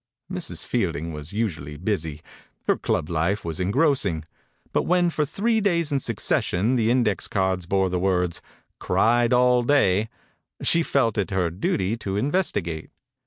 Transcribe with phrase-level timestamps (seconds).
[0.31, 0.65] Mrs.
[0.65, 2.21] Fielding was usually busy.
[2.65, 4.23] Her club life was en grossing,
[4.73, 8.41] but when, for three days in succession, the index cards bore the words
[8.79, 10.09] "Cried all day,"
[10.63, 12.89] she felt it her duty to in vestigate.